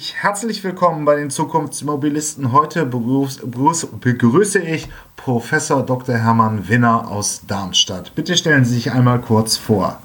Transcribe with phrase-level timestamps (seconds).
[0.00, 2.52] Herzlich willkommen bei den Zukunftsmobilisten.
[2.52, 6.14] Heute begrüße ich Professor Dr.
[6.14, 8.14] Hermann Winner aus Darmstadt.
[8.14, 9.98] Bitte stellen Sie sich einmal kurz vor.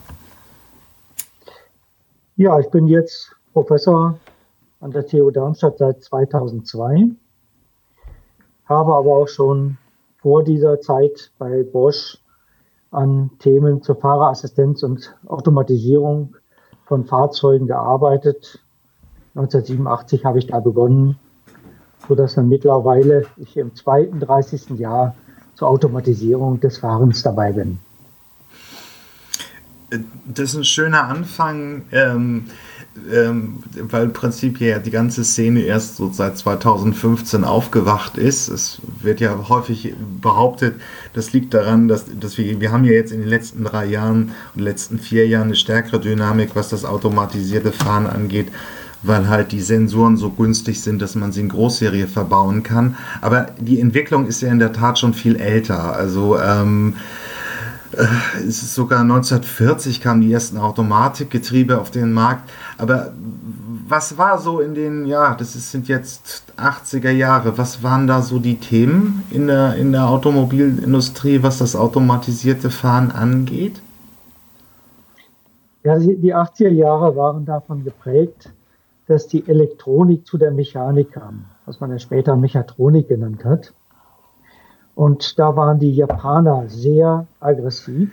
[2.38, 4.18] Ja, ich bin jetzt Professor
[4.79, 7.10] an der TU Darmstadt seit 2002,
[8.66, 9.78] habe aber auch schon
[10.18, 12.18] vor dieser Zeit bei Bosch
[12.89, 16.36] an Themen zur Fahrerassistenz und Automatisierung
[16.86, 18.62] von Fahrzeugen gearbeitet
[19.36, 21.18] 1987 habe ich da begonnen,
[22.07, 24.78] sodass dann mittlerweile ich im zweiten, 30.
[24.78, 25.15] Jahr
[25.55, 27.79] zur Automatisierung des Fahrens dabei bin.
[30.25, 32.45] Das ist ein schöner Anfang, ähm,
[33.11, 38.50] ähm, weil im Prinzip ja die ganze Szene erst so seit 2015 aufgewacht ist.
[38.50, 40.75] Es wird ja häufig behauptet,
[41.13, 44.31] das liegt daran, dass, dass wir, wir haben ja jetzt in den letzten drei Jahren
[44.55, 48.52] und letzten vier Jahren eine stärkere Dynamik, was das automatisierte Fahren angeht
[49.03, 52.95] weil halt die Sensoren so günstig sind, dass man sie in Großserie verbauen kann.
[53.22, 55.94] Aber die Entwicklung ist ja in der Tat schon viel älter.
[55.94, 56.95] Also ähm,
[57.92, 58.05] äh,
[58.39, 62.50] es ist sogar 1940 kamen die ersten Automatikgetriebe auf den Markt.
[62.77, 63.14] Aber
[63.88, 68.22] was war so in den, ja, das ist, sind jetzt 80er Jahre, was waren da
[68.22, 73.81] so die Themen in der, in der Automobilindustrie, was das automatisierte Fahren angeht?
[75.83, 78.49] Ja, die 80er Jahre waren davon geprägt,
[79.14, 83.72] dass die Elektronik zu der Mechanik kam, was man ja später Mechatronik genannt hat.
[84.95, 88.11] Und da waren die Japaner sehr aggressiv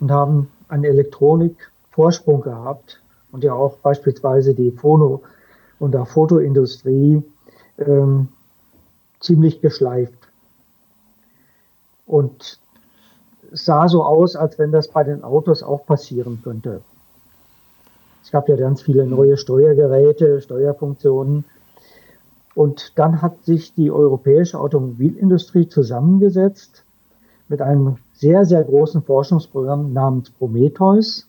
[0.00, 5.22] und haben einen Elektronikvorsprung gehabt und ja auch beispielsweise die Phono-
[5.78, 7.22] und der Fotoindustrie
[7.78, 8.28] ähm,
[9.20, 10.18] ziemlich geschleift.
[12.04, 12.58] Und
[13.52, 16.82] es sah so aus, als wenn das bei den Autos auch passieren könnte.
[18.24, 21.44] Es gab ja ganz viele neue Steuergeräte, Steuerfunktionen.
[22.54, 26.84] Und dann hat sich die europäische Automobilindustrie zusammengesetzt
[27.48, 31.26] mit einem sehr, sehr großen Forschungsprogramm namens Prometheus.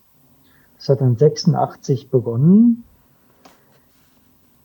[0.78, 2.86] Das hat dann 86 begonnen,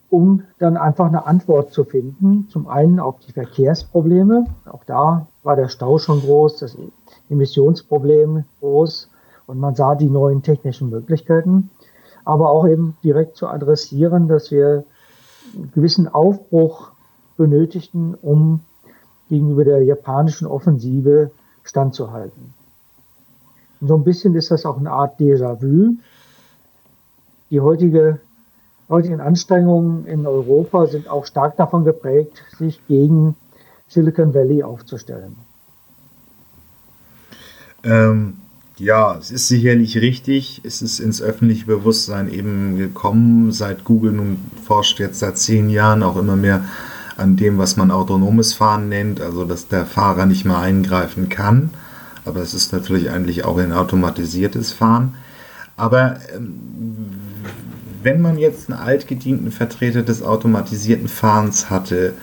[0.09, 2.47] um dann einfach eine Antwort zu finden.
[2.49, 4.45] Zum einen auf die Verkehrsprobleme.
[4.71, 6.77] Auch da war der Stau schon groß, das
[7.29, 9.09] Emissionsproblem groß
[9.47, 11.69] und man sah die neuen technischen Möglichkeiten
[12.25, 14.83] aber auch eben direkt zu adressieren, dass wir
[15.53, 16.91] einen gewissen Aufbruch
[17.37, 18.61] benötigten, um
[19.29, 21.31] gegenüber der japanischen Offensive
[21.63, 22.53] standzuhalten.
[23.79, 25.95] Und so ein bisschen ist das auch eine Art Déjà-vu.
[27.49, 28.19] Die heutige,
[28.89, 33.35] heutigen Anstrengungen in Europa sind auch stark davon geprägt, sich gegen
[33.87, 35.35] Silicon Valley aufzustellen.
[37.83, 38.37] Ähm,
[38.81, 40.61] ja, es ist sicherlich richtig.
[40.63, 43.51] Es ist ins öffentliche Bewusstsein eben gekommen.
[43.51, 46.65] Seit Google nun forscht jetzt seit zehn Jahren auch immer mehr
[47.15, 51.69] an dem, was man autonomes Fahren nennt, also dass der Fahrer nicht mehr eingreifen kann.
[52.25, 55.13] Aber es ist natürlich eigentlich auch ein automatisiertes Fahren.
[55.77, 57.11] Aber ähm,
[58.03, 62.13] wenn man jetzt einen altgedienten Vertreter des automatisierten Fahrens hatte,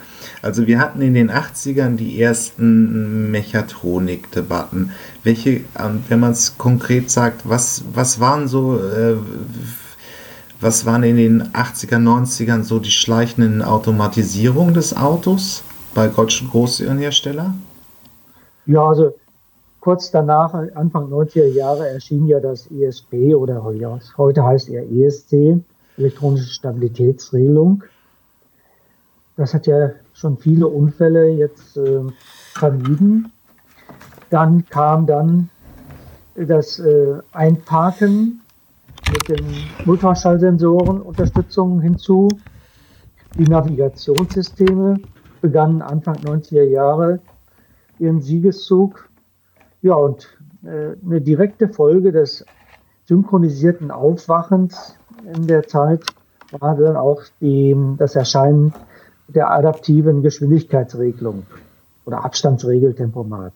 [0.42, 4.92] also wir hatten in den 80ern die ersten Mechatronik-Debatten.
[5.24, 9.16] Welche, ähm, wenn man es konkret sagt, was, was waren so, äh,
[10.60, 15.62] was waren in den 80er, 90ern so die schleichenden Automatisierungen des Autos
[15.94, 17.62] bei deutschen Großherstellern?
[18.66, 19.14] Ja, also
[19.80, 25.62] kurz danach, Anfang 90er Jahre, erschien ja das ESP oder heute heißt er ESC,
[25.96, 27.84] elektronische Stabilitätsregelung.
[29.36, 32.02] Das hat ja schon viele Unfälle jetzt äh,
[32.54, 33.32] vermieden.
[34.30, 35.48] Dann kam dann
[36.34, 38.40] das äh, Einparken
[39.12, 39.46] mit den
[39.86, 42.28] Ultraschallsensoren Unterstützung hinzu.
[43.38, 45.00] Die Navigationssysteme
[45.40, 47.20] begannen Anfang 90er Jahre
[47.98, 49.07] ihren Siegeszug.
[49.82, 50.28] Ja, und
[50.64, 52.44] äh, eine direkte Folge des
[53.06, 54.96] synchronisierten Aufwachens
[55.34, 56.02] in der Zeit
[56.50, 58.74] war dann auch die, das Erscheinen
[59.28, 61.46] der adaptiven Geschwindigkeitsregelung
[62.06, 63.52] oder Abstandsregeltempomat.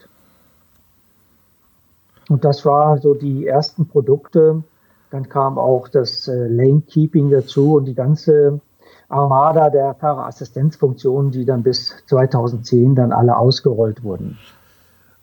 [2.28, 4.62] Und das war so die ersten Produkte.
[5.10, 8.60] Dann kam auch das äh, Lane Keeping dazu und die ganze
[9.08, 14.38] Armada der Fahrerassistenzfunktionen, die dann bis 2010 dann alle ausgerollt wurden.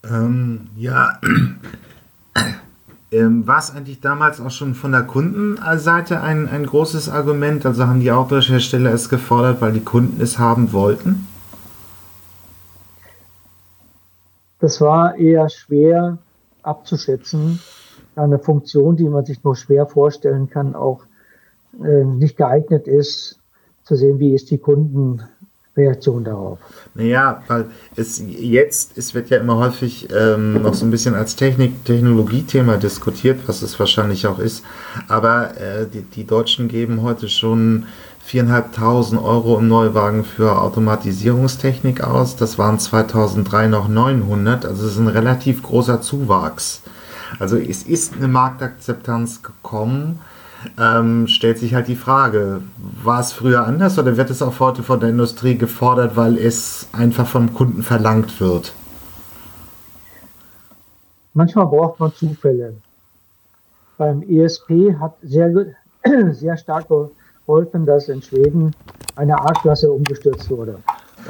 [0.04, 1.20] Ähm, ja,
[3.12, 7.66] ähm, war es eigentlich damals auch schon von der Kundenseite ein, ein großes Argument?
[7.66, 11.28] Also haben die Autohersteller es gefordert, weil die Kunden es haben wollten?
[14.60, 16.18] Das war eher schwer
[16.64, 17.60] abzuschätzen.
[18.16, 21.04] Eine Funktion, die man sich nur schwer vorstellen kann, auch
[21.82, 23.40] äh, nicht geeignet ist,
[23.84, 24.58] zu sehen, wie ist die
[25.80, 26.60] Kundenreaktion darauf.
[26.94, 27.66] Naja, weil
[27.96, 32.78] es jetzt, es wird ja immer häufig ähm, noch so ein bisschen als Technik, Technologiethema
[32.78, 34.64] diskutiert, was es wahrscheinlich auch ist.
[35.08, 37.86] Aber äh, die, die Deutschen geben heute schon
[38.28, 42.36] 4.500 Euro im Neuwagen für Automatisierungstechnik aus.
[42.36, 46.82] Das waren 2003 noch 900, also es ist ein relativ großer Zuwachs.
[47.40, 50.20] Also es ist eine Marktakzeptanz gekommen.
[50.78, 52.62] Ähm, stellt sich halt die Frage,
[53.04, 56.88] war es früher anders oder wird es auch heute von der Industrie gefordert, weil es
[56.92, 58.74] einfach vom Kunden verlangt wird?
[61.34, 62.74] Manchmal braucht man Zufälle.
[63.98, 65.52] Beim ESP hat sehr,
[66.32, 68.76] sehr stark geholfen, dass in Schweden
[69.16, 70.80] eine A-Klasse umgestürzt wurde.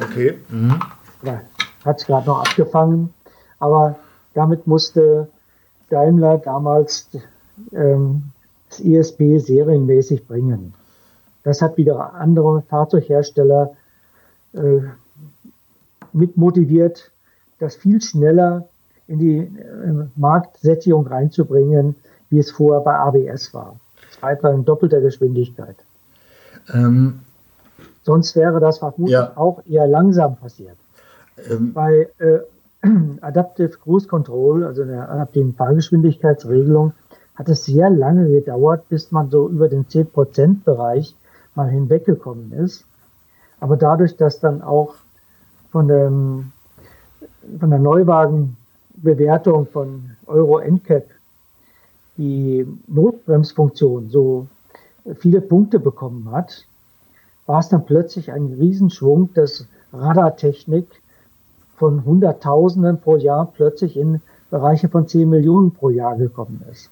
[0.02, 0.38] Okay.
[0.50, 0.80] Mhm.
[1.24, 1.42] Ja,
[1.86, 3.14] hat es gerade noch abgefangen,
[3.60, 3.96] aber
[4.34, 5.28] damit musste
[5.90, 7.10] Daimler damals
[7.74, 8.24] ähm,
[8.70, 10.74] das ISP serienmäßig bringen.
[11.44, 13.76] Das hat wieder andere Fahrzeughersteller
[14.54, 14.82] äh,
[16.14, 17.12] mit motiviert,
[17.60, 18.68] das viel schneller
[19.08, 21.96] in die äh, Marktsättigung reinzubringen,
[22.30, 23.80] wie es vorher bei ABS war.
[24.20, 25.76] Drei in doppelter Geschwindigkeit.
[26.74, 27.22] Ähm,
[28.04, 29.34] Sonst wäre das vermutlich ja.
[29.36, 30.78] auch eher langsam passiert.
[31.50, 32.40] Ähm, bei äh,
[33.22, 36.94] Adaptive Cruise Control, also der adaptiven Fahrgeschwindigkeitsregelung,
[37.40, 41.16] hat es sehr lange gedauert, bis man so über den 10%-Bereich
[41.56, 42.84] mal hinweggekommen ist.
[43.62, 44.96] Aber dadurch, dass dann auch
[45.72, 46.52] von, dem,
[47.58, 51.06] von der Neuwagenbewertung von Euro NCAP
[52.18, 54.48] die Notbremsfunktion so
[55.16, 56.66] viele Punkte bekommen hat,
[57.46, 60.88] war es dann plötzlich ein Riesenschwung, dass Radartechnik
[61.78, 66.90] von Hunderttausenden pro Jahr plötzlich in Bereiche von 10 Millionen pro Jahr gekommen ist.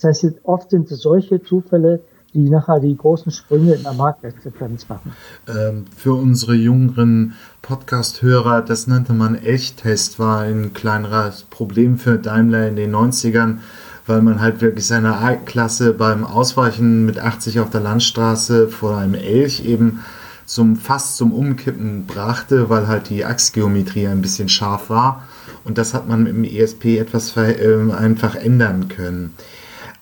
[0.00, 2.00] Das heißt, oft sind es solche Zufälle,
[2.34, 5.12] die nachher die großen Sprünge in der Marktakzeptanz machen.
[5.48, 12.68] Ähm, für unsere jüngeren Podcast-Hörer, das nannte man Elchtest, war ein kleineres Problem für Daimler
[12.68, 13.58] in den 90ern,
[14.06, 19.14] weil man halt wirklich seine A-Klasse beim Ausweichen mit 80 auf der Landstraße vor einem
[19.14, 20.00] Elch eben
[20.46, 25.24] zum fast zum Umkippen brachte, weil halt die Achsgeometrie ein bisschen scharf war.
[25.64, 29.34] Und das hat man im ESP etwas äh, einfach ändern können.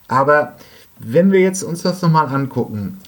[0.08, 0.54] Aber
[0.98, 2.98] wenn wir jetzt uns das nochmal angucken,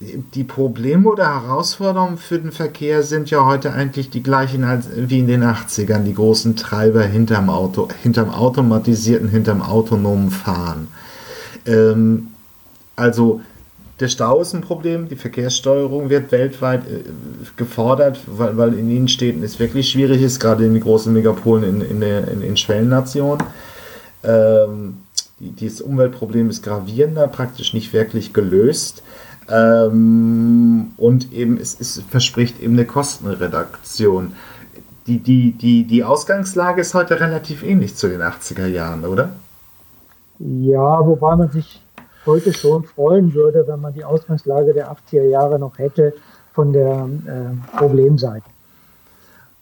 [0.00, 4.64] die Probleme oder Herausforderungen für den Verkehr sind ja heute eigentlich die gleichen
[4.96, 10.88] wie in den 80ern, die großen Treiber hinterm Auto, hinterm automatisierten, hinterm autonomen Fahren.
[11.66, 12.28] Ähm,
[12.96, 13.42] also
[14.00, 17.02] der Stau ist ein Problem, die Verkehrssteuerung wird weltweit äh,
[17.56, 21.64] gefordert, weil, weil in den Städten es wirklich schwierig ist, gerade in den großen Megapolen
[21.64, 23.44] in, in, der, in, in Schwellennationen.
[24.24, 24.98] Ähm,
[25.40, 29.02] dieses Umweltproblem ist gravierender, praktisch nicht wirklich gelöst.
[29.48, 34.34] Ähm, und eben es, es verspricht eben eine Kostenreduktion.
[35.06, 39.30] Die, die, die, die Ausgangslage ist heute relativ ähnlich zu den 80er Jahren, oder?
[40.38, 41.82] Ja, wobei man sich
[42.26, 46.14] heute schon freuen würde, wenn man die Ausgangslage der 80er Jahre noch hätte
[46.52, 48.44] von der äh, Problemseite.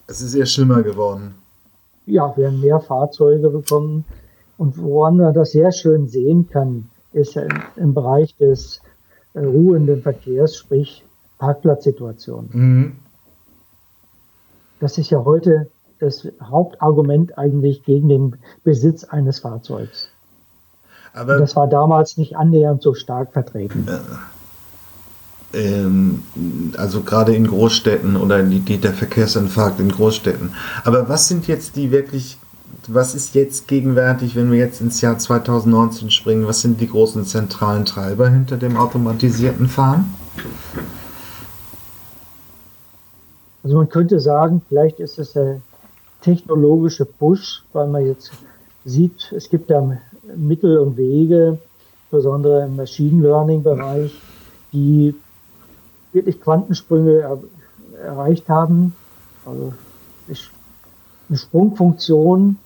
[0.06, 1.34] Es ist eher schlimmer geworden.
[2.06, 4.04] Ja, wir haben mehr Fahrzeuge bekommen.
[4.58, 8.82] Und woran man das sehr schön sehen kann, ist ja im, im Bereich des
[9.34, 11.04] äh, ruhenden Verkehrs, sprich
[11.38, 12.50] Parkplatzsituation.
[12.52, 12.92] Mhm.
[14.80, 20.08] Das ist ja heute das Hauptargument eigentlich gegen den Besitz eines Fahrzeugs.
[21.12, 23.88] Aber Und das war damals nicht annähernd so stark vertreten.
[23.88, 23.98] Äh,
[25.54, 26.22] ähm,
[26.76, 30.54] also gerade in Großstädten oder die, die, der Verkehrsinfarkt in Großstädten.
[30.84, 32.38] Aber was sind jetzt die wirklich,
[32.88, 37.24] was ist jetzt gegenwärtig, wenn wir jetzt ins Jahr 2019 springen, was sind die großen
[37.24, 40.14] zentralen Treiber hinter dem automatisierten Fahren?
[43.62, 45.60] Also man könnte sagen, vielleicht ist es der
[46.22, 48.32] technologische Push, weil man jetzt
[48.84, 49.98] sieht, es gibt da
[50.36, 51.58] Mittel und Wege,
[52.10, 54.18] besonders im Machine Learning Bereich,
[54.72, 55.14] die
[56.12, 57.38] wirklich Quantensprünge er,
[58.02, 58.94] erreicht haben.
[59.44, 59.72] Also
[61.28, 62.56] eine Sprungfunktion,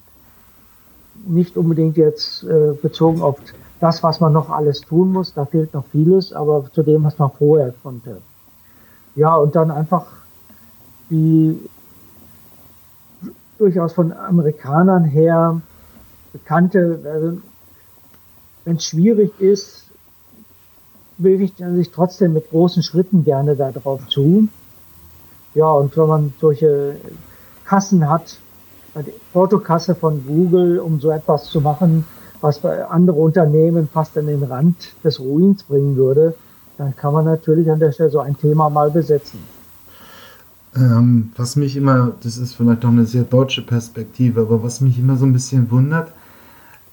[1.26, 3.38] nicht unbedingt jetzt äh, bezogen auf
[3.81, 7.19] das, was man noch alles tun muss, da fehlt noch vieles, aber zu dem, was
[7.19, 8.23] man vorher konnte.
[9.17, 10.07] Ja, und dann einfach
[11.11, 11.59] die
[13.59, 15.61] durchaus von Amerikanern her
[16.33, 17.38] bekannte, also
[18.64, 19.85] wenn es schwierig ist,
[21.19, 24.49] bewegt man sich trotzdem mit großen Schritten gerne darauf zu.
[25.55, 26.97] Ja, und wenn man solche
[27.64, 28.38] Kassen hat,
[29.00, 32.04] die Portokasse von Google, um so etwas zu machen,
[32.40, 36.34] was bei andere Unternehmen fast an den Rand des Ruins bringen würde,
[36.76, 39.38] dann kann man natürlich an der Stelle so ein Thema mal besetzen.
[40.75, 44.99] Ähm, was mich immer, das ist vielleicht auch eine sehr deutsche Perspektive, aber was mich
[44.99, 46.12] immer so ein bisschen wundert,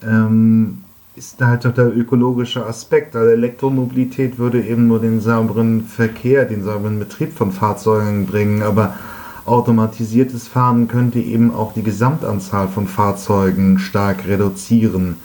[0.04, 0.84] ähm,
[1.16, 3.16] ist da halt doch der ökologische Aspekt.
[3.16, 8.96] Also Elektromobilität würde eben nur den sauberen Verkehr, den sauberen Betrieb von Fahrzeugen bringen, aber
[9.50, 15.18] automatisiertes Fahren könnte eben auch die Gesamtanzahl von Fahrzeugen stark reduzieren.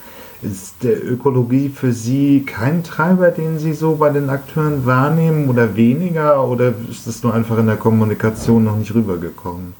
[0.43, 5.75] Ist der Ökologie für Sie kein Treiber, den Sie so bei den Akteuren wahrnehmen oder
[5.77, 6.47] weniger?
[6.47, 9.73] Oder ist es nur einfach in der Kommunikation noch nicht rübergekommen?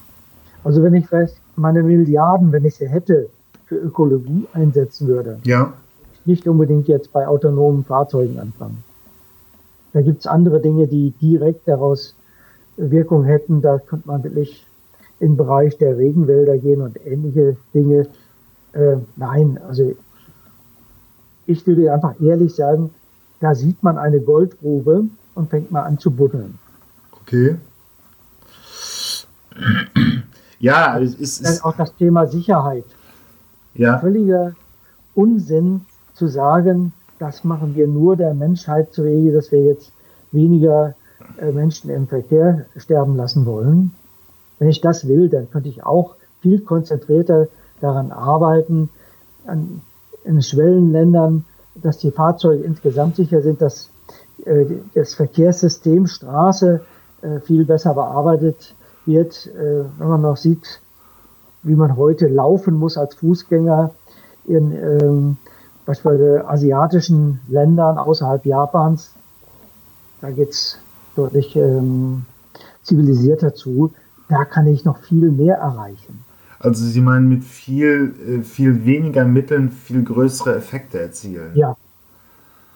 [0.63, 3.29] Also wenn ich vielleicht meine Milliarden, wenn ich sie hätte,
[3.67, 5.73] für Ökologie einsetzen würde, ja.
[6.25, 8.83] nicht unbedingt jetzt bei autonomen Fahrzeugen anfangen.
[9.93, 12.15] Da gibt es andere Dinge, die direkt daraus
[12.77, 13.63] Wirkung hätten.
[13.63, 14.67] Da könnte man wirklich
[15.21, 18.09] in den Bereich der Regenwälder gehen und ähnliche Dinge.
[18.73, 19.95] Äh, nein, also
[21.47, 22.91] ich würde einfach ehrlich sagen,
[23.41, 25.05] da sieht man eine Goldgrube
[25.35, 26.59] und fängt mal an zu buddeln.
[27.23, 27.57] Okay.
[30.59, 31.45] Ja, es ist.
[31.45, 32.85] Dann auch das Thema Sicherheit.
[33.75, 33.99] Ja.
[33.99, 34.55] Völliger
[35.15, 35.83] Unsinn
[36.15, 39.93] zu sagen, das machen wir nur der Menschheit zu Wege, dass wir jetzt
[40.33, 40.95] weniger
[41.53, 43.93] Menschen im Verkehr sterben lassen wollen.
[44.59, 47.49] Wenn ich das will, dann könnte ich auch viel konzentrierter
[47.81, 48.89] daran arbeiten,
[49.47, 49.83] an
[50.25, 53.91] in Schwellenländern, dass die Fahrzeuge insgesamt sicher sind, dass
[54.45, 54.65] äh,
[54.95, 56.81] das Verkehrssystem Straße
[57.23, 58.75] äh, viel besser bearbeitet
[59.07, 59.47] wird.
[59.47, 60.81] Äh, wenn man noch sieht,
[61.63, 63.91] wie man heute laufen muss als Fußgänger
[64.47, 65.37] in ähm,
[65.87, 69.13] beispielsweise asiatischen Ländern außerhalb Japans,
[70.21, 70.79] da geht's
[71.15, 72.25] deutlich ähm,
[72.83, 73.93] zivilisierter zu.
[74.29, 76.25] Da kann ich noch viel mehr erreichen.
[76.59, 81.51] Also Sie meinen mit viel, äh, viel weniger Mitteln viel größere Effekte erzielen?
[81.55, 81.77] Ja,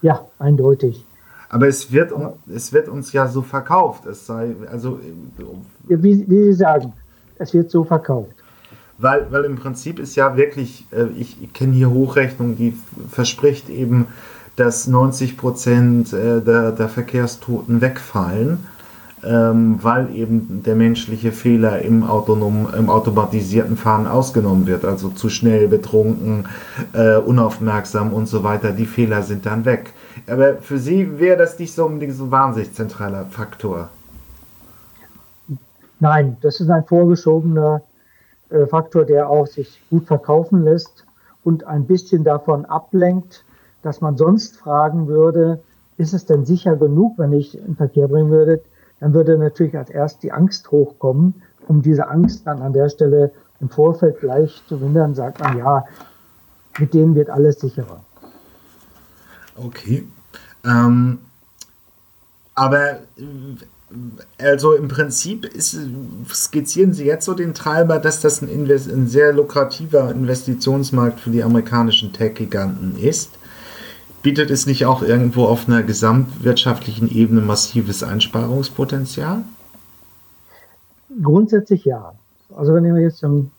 [0.03, 1.05] ja, eindeutig.
[1.49, 2.13] Aber es wird,
[2.55, 4.05] es wird uns ja so verkauft.
[4.07, 5.01] Es sei, also,
[5.87, 6.93] wie, wie Sie sagen,
[7.39, 8.35] es wird so verkauft.
[8.99, 12.77] Weil, weil im Prinzip ist ja wirklich, äh, ich, ich kenne hier Hochrechnung, die
[13.11, 14.07] verspricht eben,
[14.59, 18.59] dass 90 Prozent äh, der, der Verkehrstoten wegfallen
[19.25, 24.85] ähm, weil eben der menschliche Fehler im autonomen, im automatisierten Fahren ausgenommen wird.
[24.85, 26.47] Also zu schnell, betrunken,
[26.93, 28.73] äh, unaufmerksam und so weiter.
[28.73, 29.93] Die Fehler sind dann weg.
[30.27, 33.89] Aber für Sie wäre das nicht so unbedingt so ein wahnsinnig zentraler Faktor.
[36.01, 37.83] Nein, das ist ein vorgeschobener
[38.51, 41.05] äh, Faktor, der auch sich gut verkaufen lässt
[41.43, 43.45] und ein bisschen davon ablenkt,
[43.83, 45.61] dass man sonst fragen würde,
[45.97, 48.61] ist es denn sicher genug, wenn ich in Verkehr bringen würde?
[49.01, 51.43] dann würde natürlich als erst die Angst hochkommen.
[51.67, 53.31] Um diese Angst dann an der Stelle
[53.61, 55.85] im Vorfeld gleich zu mindern, sagt man, ja,
[56.79, 58.03] mit denen wird alles sicherer.
[59.57, 60.07] Okay.
[60.65, 61.19] Ähm,
[62.55, 63.01] aber
[64.39, 65.77] also im Prinzip ist,
[66.33, 71.43] skizzieren Sie jetzt so den Treiber, dass das ein, ein sehr lukrativer Investitionsmarkt für die
[71.43, 73.38] amerikanischen Tech-Giganten ist
[74.23, 79.43] bietet es nicht auch irgendwo auf einer gesamtwirtschaftlichen Ebene massives Einsparungspotenzial?
[81.23, 82.13] Grundsätzlich ja.
[82.57, 83.51] Also wenn ihr jetzt um,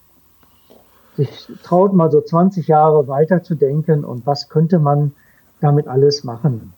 [1.18, 5.14] sich traut, mal so 20 Jahre weiter zu denken und was könnte man
[5.62, 6.74] damit alles machen,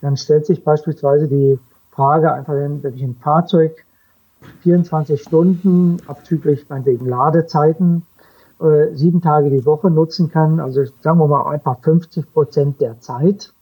[0.00, 1.58] dann stellt sich beispielsweise die
[1.90, 3.84] Frage einfach, wenn ich ein Fahrzeug
[4.62, 8.04] 24 Stunden abzüglich meinetwegen Ladezeiten
[8.62, 13.00] äh, sieben Tage die Woche nutzen kann, also sagen wir mal einfach 50 Prozent der
[13.00, 13.52] Zeit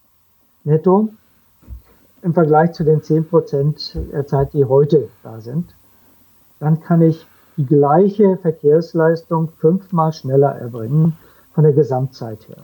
[0.64, 1.08] netto
[2.22, 5.74] im Vergleich zu den 10 Prozent der Zeit, die heute da sind,
[6.58, 7.26] dann kann ich
[7.56, 11.16] die gleiche Verkehrsleistung fünfmal schneller erbringen
[11.54, 12.62] von der Gesamtzeit her.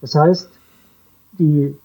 [0.00, 0.50] Das heißt,
[1.38, 1.78] die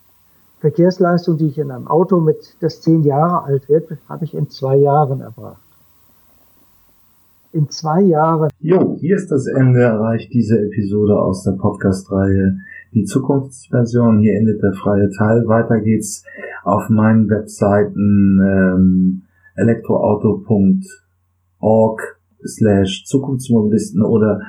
[0.59, 4.49] Verkehrsleistung, die ich in einem Auto mit, das zehn Jahre alt wird, habe ich in
[4.49, 5.64] zwei Jahren erbracht
[7.55, 8.49] in zwei Jahren.
[8.59, 12.57] Jo, hier ist das Ende erreicht diese Episode aus der Podcast-Reihe
[12.93, 14.19] Die Zukunftsversion.
[14.19, 15.47] Hier endet der freie Teil.
[15.47, 16.25] Weiter geht's
[16.63, 19.21] auf meinen Webseiten ähm,
[19.55, 24.41] elektroauto.org slash Zukunftsmobilisten oder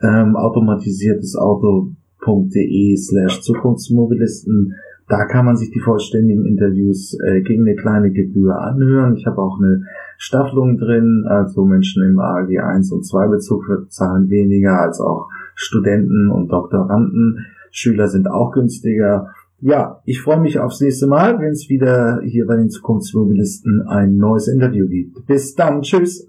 [0.00, 4.76] ähm, automatisiertes Auto.de slash Zukunftsmobilisten.
[5.08, 9.16] Da kann man sich die vollständigen Interviews äh, gegen eine kleine Gebühr anhören.
[9.16, 9.82] Ich habe auch eine
[10.22, 16.30] Staffelung drin, also Menschen im AG 1 und 2 Bezug zahlen weniger als auch Studenten
[16.30, 17.44] und Doktoranden.
[17.72, 19.34] Schüler sind auch günstiger.
[19.60, 24.16] Ja, ich freue mich aufs nächste Mal, wenn es wieder hier bei den Zukunftsmobilisten ein
[24.16, 25.26] neues Interview gibt.
[25.26, 26.24] Bis dann, tschüss.